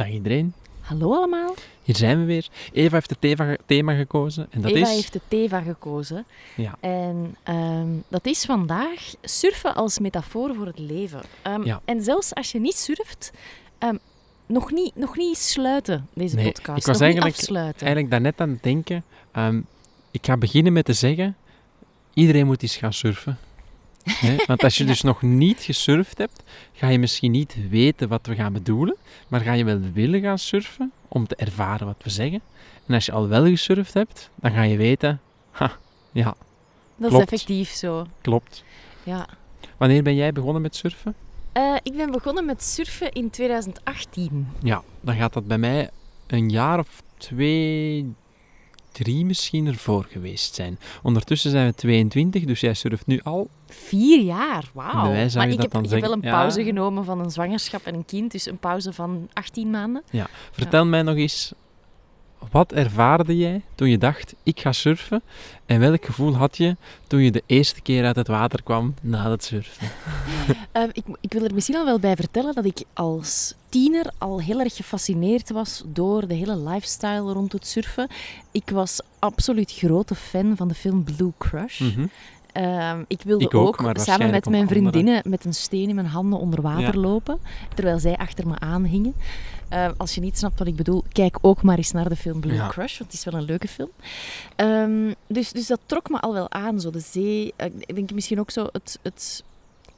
Dag 0.00 0.10
iedereen. 0.10 0.54
Hallo 0.80 1.14
allemaal. 1.14 1.54
Hier 1.82 1.96
zijn 1.96 2.18
we 2.18 2.24
weer. 2.24 2.48
Eva 2.72 2.94
heeft 2.94 3.10
het 3.10 3.20
thema, 3.20 3.56
thema 3.66 3.94
gekozen. 3.94 4.46
En 4.50 4.60
dat 4.60 4.70
Eva 4.70 4.88
is... 4.88 4.94
heeft 4.94 5.12
de 5.12 5.20
Teva 5.28 5.60
gekozen. 5.60 6.24
Ja. 6.56 6.74
En 6.80 7.36
ehm, 7.42 7.88
dat 8.08 8.26
is 8.26 8.44
vandaag 8.44 9.14
surfen 9.22 9.74
als 9.74 9.98
metafoor 9.98 10.54
voor 10.54 10.66
het 10.66 10.78
leven. 10.78 11.20
Ehm, 11.42 11.64
Ja. 11.64 11.80
En 11.84 12.02
zelfs 12.02 12.34
als 12.34 12.52
je 12.52 12.60
niet 12.60 12.74
surft, 12.76 13.30
ehm, 13.78 13.96
nog, 14.46 14.70
niet, 14.72 14.96
nog 14.96 15.16
niet 15.16 15.36
sluiten, 15.38 16.08
deze 16.14 16.34
Nee, 16.34 16.44
podcast. 16.44 16.78
ik 16.78 16.86
was 16.86 16.98
nog 16.98 17.02
eigenlijk- 17.02 17.34
niet 17.36 17.42
afsluiten. 17.42 17.80
Eigenlijk 17.86 18.10
daarnet 18.10 18.40
aan 18.40 18.50
het 18.50 18.62
denken. 18.62 19.04
ik 20.10 20.26
ga 20.26 20.36
beginnen 20.36 20.72
met 20.72 20.84
te 20.84 20.92
zeggen... 20.92 21.36
Iedereen 22.14 22.46
moet 22.46 22.62
eens 22.62 22.76
gaan 22.76 22.92
surfen. 22.92 23.38
Hè? 24.04 24.36
Want 24.46 24.62
als 24.64 24.76
je 24.76 24.82
Ja. 24.84 24.90
dus 24.90 25.02
nog 25.02 25.22
niet 25.22 25.60
gesurfd 25.60 26.18
hebt, 26.18 26.42
ga 26.72 26.88
je 26.88 26.98
misschien 26.98 27.30
niet 27.30 27.56
weten 27.70 28.08
wat 28.08 28.26
we 28.26 28.34
gaan 28.34 28.52
bedoelen, 28.52 28.96
maar 29.28 29.40
ga 29.40 29.52
je 29.52 29.64
wel 29.64 29.80
willen 29.92 30.20
gaan 30.20 30.38
surfen 30.38 30.92
om 31.08 31.26
te 31.26 31.36
ervaren 31.36 31.86
wat 31.86 32.00
we 32.02 32.10
zeggen. 32.10 32.40
En 32.86 32.94
als 32.94 33.06
je 33.06 33.12
al 33.12 33.28
wel 33.28 33.44
gesurfd 33.44 33.94
hebt, 33.94 34.30
dan 34.34 34.50
ga 34.52 34.62
je 34.62 34.76
weten, 34.76 35.20
ha, 35.50 35.72
ja, 36.12 36.34
dat 36.96 37.08
klopt. 37.10 37.14
is 37.14 37.20
effectief 37.32 37.70
zo. 37.70 38.06
klopt. 38.20 38.64
Ja. 39.02 39.26
Wanneer 39.76 40.02
ben 40.02 40.14
jij 40.14 40.32
begonnen 40.32 40.62
met 40.62 40.76
surfen? 40.76 41.14
Eh, 41.52 41.74
ik 41.82 41.96
ben 41.96 42.10
begonnen 42.10 42.44
met 42.44 42.62
surfen 42.62 43.12
in 43.12 43.30
2018. 43.30 44.48
Ja, 44.62 44.82
dan 45.00 45.16
gaat 45.16 45.32
dat 45.32 45.46
bij 45.46 45.58
mij 45.58 45.90
een 46.26 46.48
jaar 46.50 46.78
of 46.78 47.02
twee, 47.18 48.14
drie 48.92 49.24
misschien 49.24 49.66
ervoor 49.66 50.06
geweest 50.10 50.54
zijn. 50.54 50.78
Ondertussen 51.02 51.50
zijn 51.50 51.66
we 51.66 51.74
22, 51.74 52.44
dus 52.44 52.60
jij 52.60 52.74
surft 52.74 53.06
nu 53.06 53.20
al. 53.22 53.48
Vier 53.66 54.20
jaar, 54.20 54.70
wauw. 54.72 54.92
Maar 54.94 55.24
ik 55.24 55.32
dat 55.32 55.62
heb, 55.62 55.70
dan 55.70 55.84
ik 55.84 55.90
heb 55.90 56.00
wel 56.00 56.12
een 56.12 56.20
pauze 56.20 56.58
Ja. 56.58 56.64
genomen 56.66 57.04
van 57.04 57.20
een 57.20 57.30
zwangerschap 57.30 57.84
en 57.86 57.94
een 57.94 58.04
kind, 58.04 58.32
dus 58.32 58.46
een 58.46 58.58
pauze 58.58 58.92
van 58.92 59.28
18 59.32 59.70
maanden. 59.70 60.02
Vertel 60.50 60.86
mij 60.86 61.02
nog 61.02 61.16
eens, 61.16 61.52
wat 62.50 62.72
ervaarde 62.72 63.36
jij 63.36 63.62
toen 63.74 63.88
je 63.90 63.98
dacht, 63.98 64.34
ik 64.42 64.60
ga 64.60 64.72
surfen? 64.72 65.22
En 65.66 65.80
welk 65.80 66.04
gevoel 66.04 66.36
had 66.36 66.56
je 66.56 66.76
toen 67.06 67.20
je 67.20 67.30
de 67.30 67.42
eerste 67.46 67.80
keer 67.80 68.04
uit 68.04 68.16
het 68.16 68.28
water 68.28 68.62
kwam 68.62 68.94
na 69.02 69.30
het 69.30 69.44
surfen? 69.44 69.88
Ehm, 70.72 70.88
ik, 70.92 71.04
ik 71.20 71.32
wil 71.32 71.44
er 71.44 71.54
misschien 71.54 71.76
al 71.76 71.84
wel 71.84 71.98
bij 71.98 72.16
vertellen 72.16 72.54
dat 72.54 72.64
ik 72.64 72.82
als 72.92 73.54
tiener 73.68 74.12
al 74.18 74.40
heel 74.40 74.60
erg 74.60 74.76
gefascineerd 74.76 75.50
was 75.50 75.82
door 75.86 76.26
de 76.26 76.34
hele 76.34 76.56
lifestyle 76.56 77.32
rond 77.32 77.52
het 77.52 77.66
surfen. 77.66 78.08
Ik 78.50 78.70
was 78.70 79.00
absoluut 79.18 79.72
grote 79.72 80.14
fan 80.14 80.56
van 80.56 80.68
de 80.68 80.74
film 80.74 81.04
Blue 81.04 81.32
Crush. 81.38 81.80
Mhm. 81.80 82.06
Ehm, 82.52 83.02
ik 83.06 83.22
wilde 83.22 83.44
Ik 83.44 83.54
ook, 83.54 83.76
samen 83.76 84.30
met 84.30 84.44
mijn 84.48 84.62
andere- 84.62 84.66
vriendinnen 84.66 85.22
met 85.26 85.44
een 85.44 85.54
steen 85.54 85.88
in 85.88 85.94
mijn 85.94 86.06
handen 86.06 86.38
onder 86.38 86.62
water 86.62 86.94
Ja. 86.94 87.00
lopen, 87.00 87.38
terwijl 87.74 87.98
zij 87.98 88.16
achter 88.16 88.46
me 88.46 88.58
aanhingen. 88.58 89.14
Ehm, 89.68 89.92
als 89.96 90.14
je 90.14 90.20
niet 90.20 90.38
snapt 90.38 90.58
wat 90.58 90.68
ik 90.68 90.76
bedoel, 90.76 91.04
kijk 91.12 91.38
ook 91.40 91.62
maar 91.62 91.76
eens 91.76 91.92
naar 91.92 92.08
de 92.08 92.16
film 92.16 92.40
Blue 92.40 92.54
Ja. 92.54 92.66
Crush, 92.68 92.98
want 92.98 93.10
het 93.12 93.20
is 93.20 93.24
wel 93.24 93.40
een 93.40 93.46
leuke 93.46 93.68
film. 93.68 93.88
Ehm, 94.56 95.12
dus, 95.26 95.52
dus 95.52 95.66
dat 95.66 95.80
trok 95.86 96.10
me 96.10 96.20
al 96.20 96.32
wel 96.32 96.50
aan, 96.50 96.80
zo 96.80 96.90
de 96.90 97.00
zee. 97.00 97.52
Eh, 97.56 97.66
Ik 97.80 97.94
denk 97.94 98.12
misschien 98.12 98.40
ook 98.40 98.50
zo 98.50 98.66
het, 98.72 98.98
het, 99.02 99.44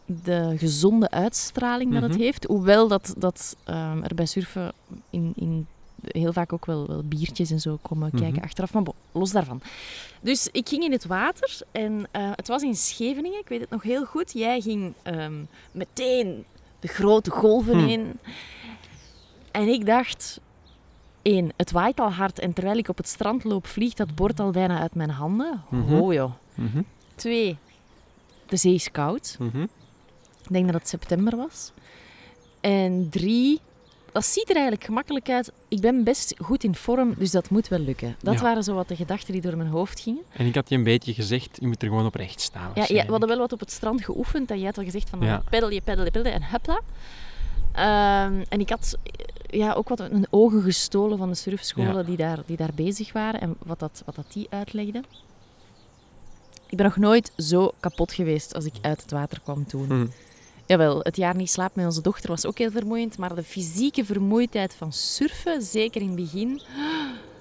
de 0.04 0.54
gezonde 0.56 1.10
uitstraling 1.10 1.92
dat 1.92 2.02
het 2.02 2.12
Mhm. 2.12 2.20
heeft. 2.20 2.44
Hoewel 2.44 2.88
dat, 2.88 3.14
dat 3.18 3.56
er 4.04 4.14
bij 4.14 4.26
surfen 4.26 4.72
in, 5.10 5.32
in 5.36 5.66
heel 6.02 6.32
vaak 6.32 6.52
ook 6.52 6.66
wel, 6.66 6.86
wel 6.86 7.02
biertjes 7.04 7.50
en 7.50 7.60
zo 7.60 7.78
komen 7.82 8.08
Mhm. 8.12 8.22
kijken 8.22 8.42
achteraf. 8.42 8.72
Maar 8.72 8.82
bon, 8.82 8.94
los 9.12 9.30
daarvan. 9.32 9.60
Dus 10.20 10.48
ik 10.52 10.68
ging 10.68 10.84
in 10.84 10.92
het 10.92 11.04
water 11.06 11.58
en 11.72 12.06
eh, 12.10 12.30
het 12.34 12.48
was 12.48 12.62
in 12.62 12.74
Scheveningen, 12.76 13.38
ik 13.40 13.48
weet 13.48 13.60
het 13.60 13.70
nog 13.70 13.82
heel 13.82 14.04
goed. 14.04 14.32
Jij 14.32 14.60
ging 14.60 14.94
ehm, 15.02 15.44
meteen 15.72 16.44
de 16.80 16.88
grote 16.88 17.30
golven 17.30 17.78
Hm. 17.78 17.88
in. 17.88 18.18
En 19.50 19.68
ik 19.68 19.86
dacht, 19.86 20.40
één, 21.22 21.52
het 21.56 21.70
waait 21.70 22.00
al 22.00 22.10
hard 22.12 22.38
en 22.38 22.52
terwijl 22.52 22.76
ik 22.78 22.88
op 22.88 22.96
het 22.96 23.08
strand 23.08 23.44
loop, 23.44 23.66
vliegt 23.66 23.96
dat 23.96 24.14
bord 24.14 24.40
al 24.40 24.50
bijna 24.50 24.78
uit 24.80 24.94
mijn 24.94 25.10
handen. 25.10 25.62
Mhm. 25.68 25.94
Oh 25.94 26.12
joh. 26.12 26.32
Mhm. 26.54 26.82
Twee, 27.14 27.56
de 28.46 28.56
zee 28.56 28.74
is 28.74 28.90
koud. 28.90 29.36
Mhm. 29.38 29.62
Ik 30.42 30.52
denk 30.52 30.64
dat 30.66 30.74
het 30.74 30.88
september 30.88 31.36
was. 31.36 31.72
En 32.60 33.08
drie, 33.10 33.60
dat 34.12 34.24
ziet 34.24 34.48
er 34.48 34.54
eigenlijk 34.54 34.84
gemakkelijk 34.84 35.28
uit. 35.30 35.52
Ik 35.68 35.80
ben 35.80 36.04
best 36.04 36.34
goed 36.38 36.64
in 36.64 36.74
vorm, 36.74 37.14
dus 37.18 37.30
dat 37.30 37.50
moet 37.50 37.68
wel 37.68 37.78
lukken. 37.78 38.16
Dat 38.22 38.34
Ja. 38.34 38.40
waren 38.40 38.62
zo 38.62 38.74
wat 38.74 38.88
de 38.88 38.96
gedachten 38.96 39.32
die 39.32 39.42
door 39.42 39.56
mijn 39.56 39.68
hoofd 39.68 40.00
gingen. 40.00 40.22
En 40.32 40.46
ik 40.46 40.54
had 40.54 40.68
je 40.68 40.74
een 40.76 40.82
beetje 40.84 41.14
gezegd, 41.14 41.56
je 41.60 41.66
moet 41.66 41.82
er 41.82 41.88
gewoon 41.88 42.06
oprecht 42.06 42.40
staan. 42.40 42.70
Ja, 42.74 42.84
ja, 42.88 43.04
we 43.04 43.10
hadden 43.10 43.28
wel 43.28 43.38
wat 43.38 43.52
op 43.52 43.60
het 43.60 43.70
strand 43.70 44.04
geoefend. 44.04 44.50
En 44.50 44.56
jij 44.56 44.66
had 44.66 44.78
al 44.78 44.84
gezegd 44.84 45.08
van, 45.10 45.20
Ja. 45.20 45.26
ja. 45.26 45.42
peddel 45.50 45.70
je, 45.70 45.80
peddel 45.80 46.04
je, 46.04 46.10
peddel 46.10 46.32
en 46.32 46.44
hupla. 46.44 46.80
Ehm, 47.72 48.44
en 48.48 48.60
ik 48.60 48.68
had 48.70 48.98
eh, 49.02 49.58
ja, 49.58 49.72
ook 49.72 49.88
wat 49.88 50.00
een 50.00 50.26
ogen 50.30 50.62
gestolen 50.62 51.18
van 51.18 51.28
de 51.28 51.34
surfscholen 51.34 51.96
Ja. 51.96 52.02
die, 52.02 52.16
daar, 52.16 52.38
die 52.46 52.56
daar 52.56 52.74
bezig 52.74 53.12
waren. 53.12 53.40
En 53.40 53.56
wat 53.64 53.78
dat, 53.78 54.02
wat 54.06 54.14
dat 54.14 54.32
die 54.32 54.46
uitlegden. 54.50 55.04
Ik 56.68 56.76
ben 56.76 56.86
nog 56.86 56.96
nooit 56.96 57.32
zo 57.36 57.72
kapot 57.80 58.12
geweest 58.12 58.54
als 58.54 58.64
ik 58.64 58.72
uit 58.80 59.02
het 59.02 59.10
water 59.10 59.40
kwam 59.40 59.66
toen. 59.66 59.86
Mhm. 59.86 60.06
Jawel, 60.72 61.00
het 61.02 61.16
jaar 61.16 61.36
niet 61.36 61.50
slapen 61.50 61.72
met 61.74 61.86
onze 61.86 62.00
dochter 62.00 62.28
was 62.28 62.46
ook 62.46 62.58
heel 62.58 62.70
vermoeiend. 62.70 63.18
Maar 63.18 63.34
de 63.34 63.42
fysieke 63.42 64.04
vermoeidheid 64.04 64.74
van 64.74 64.92
surfen, 64.92 65.62
zeker 65.62 66.00
in 66.00 66.06
het 66.06 66.16
begin... 66.16 66.60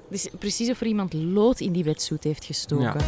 Is 0.09 0.30
precies 0.40 0.69
of 0.69 0.81
er 0.81 0.88
iemand 0.88 1.14
lood 1.14 1.59
in 1.59 1.72
die 1.72 1.84
wetsuit 1.84 2.24
heeft 2.24 2.46
gestoken. 2.46 3.06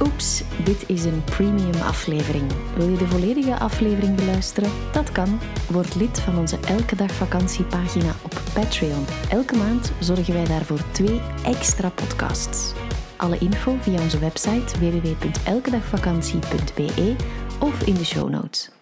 Oeps, 0.00 0.42
dit 0.64 0.88
is 0.88 1.04
een 1.04 1.24
premium 1.24 1.74
aflevering. 1.74 2.52
Wil 2.76 2.88
je 2.88 2.96
de 2.96 3.06
volledige 3.06 3.58
aflevering 3.58 4.16
beluisteren? 4.16 4.70
Dat 4.92 5.12
kan. 5.12 5.40
Word 5.70 5.94
lid 5.94 6.20
van 6.20 6.38
onze 6.38 6.58
Elke 6.68 6.96
Dag 6.96 7.12
Vakantiepagina 7.12 8.14
op 8.22 8.42
Patreon. 8.54 9.04
Elke 9.30 9.56
maand 9.56 9.92
zorgen 10.00 10.34
wij 10.34 10.44
daarvoor 10.44 10.90
twee 10.92 11.20
extra 11.44 11.88
podcasts. 11.88 12.72
Alle 13.16 13.38
info 13.38 13.76
via 13.80 14.00
onze 14.00 14.18
website 14.18 14.78
www.elkedagvakantie.be 14.78 17.16
of 17.60 17.82
in 17.82 17.94
de 17.94 18.04
show 18.04 18.28
notes. 18.28 18.74